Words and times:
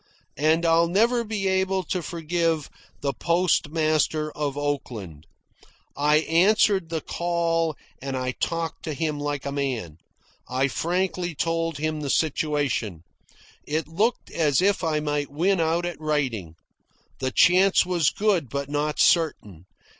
And 0.39 0.65
I'll 0.65 0.87
never 0.87 1.23
be 1.23 1.47
able 1.47 1.83
to 1.83 2.01
forgive 2.01 2.71
the 3.01 3.13
postmaster 3.13 4.31
of 4.31 4.57
Oakland. 4.57 5.27
I 5.95 6.21
answered 6.21 6.89
the 6.89 7.01
call, 7.01 7.75
and 8.01 8.17
I 8.17 8.31
talked 8.31 8.81
to 8.85 8.95
him 8.95 9.19
like 9.19 9.45
a 9.45 9.51
man. 9.51 9.97
I 10.49 10.69
frankly 10.69 11.35
told 11.35 11.77
him 11.77 12.01
the 12.01 12.09
situation. 12.09 13.03
It 13.67 13.87
looked 13.87 14.31
as 14.31 14.59
if 14.59 14.83
I 14.83 15.01
might 15.01 15.29
win 15.29 15.59
out 15.59 15.85
at 15.85 16.01
writing. 16.01 16.55
The 17.19 17.29
chance 17.29 17.85
was 17.85 18.09
good, 18.09 18.49
but 18.49 18.69
not 18.69 18.99
certain. 18.99 19.65